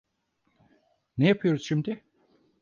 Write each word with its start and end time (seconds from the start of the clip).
Ne 1.17 1.27
yapıyoruz 1.27 1.63
şimdi? 1.63 2.03